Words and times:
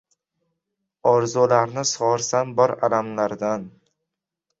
Orzularni 1.09 1.83
sug‘orsam 1.89 2.55
bor 2.61 2.73
alamlardan. 2.89 3.69